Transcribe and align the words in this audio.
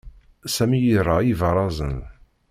Sami 0.53 0.79
ira 0.93 1.17
ibarazen. 1.31 1.95